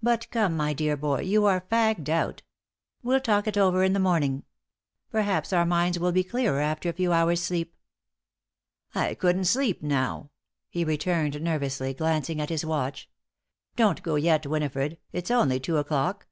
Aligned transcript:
"But 0.00 0.30
come, 0.30 0.56
my 0.56 0.72
dear 0.72 0.96
boy, 0.96 1.22
you 1.22 1.44
are 1.44 1.62
fagged 1.62 2.08
out. 2.08 2.42
We'll 3.02 3.18
talk 3.18 3.48
it 3.48 3.58
over 3.58 3.82
in 3.82 3.94
the 3.94 3.98
morning. 3.98 4.44
Perhaps 5.10 5.52
our 5.52 5.66
minds 5.66 5.98
will 5.98 6.12
be 6.12 6.22
clearer 6.22 6.60
after 6.60 6.88
a 6.88 6.92
few 6.92 7.12
hours' 7.12 7.42
sleep." 7.42 7.74
"I 8.94 9.14
couldn't 9.14 9.46
sleep 9.46 9.82
now," 9.82 10.30
he 10.68 10.84
returned 10.84 11.40
nervously, 11.42 11.92
glancing 11.94 12.40
at 12.40 12.48
his 12.50 12.64
watch. 12.64 13.10
"Don't 13.74 14.04
go 14.04 14.14
yet, 14.14 14.46
Winifred. 14.46 14.98
It's 15.12 15.32
only 15.32 15.58
two 15.58 15.78
o'clock." 15.78 16.28